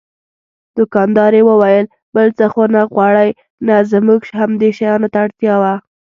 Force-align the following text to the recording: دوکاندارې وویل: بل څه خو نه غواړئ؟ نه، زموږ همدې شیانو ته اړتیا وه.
دوکاندارې 0.77 1.41
وویل: 1.49 1.85
بل 2.15 2.27
څه 2.37 2.45
خو 2.53 2.63
نه 2.73 2.81
غواړئ؟ 2.93 3.29
نه، 3.67 3.75
زموږ 3.91 4.21
همدې 4.39 4.69
شیانو 4.77 5.07
ته 5.13 5.17
اړتیا 5.25 5.55
وه. 5.61 5.73